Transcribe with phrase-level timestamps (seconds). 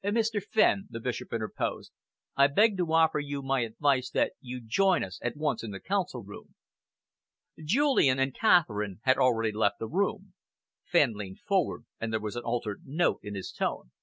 [0.03, 0.41] "Mr.
[0.41, 1.91] Fenn," the Bishop interposed,
[2.35, 5.79] "I beg to offer you my advice that you join us at once in the
[5.79, 6.55] Council room."
[7.63, 10.33] Julian and Catherine had already left the room.
[10.83, 13.91] Fenn leaned forward, and there was an altered note in his tone.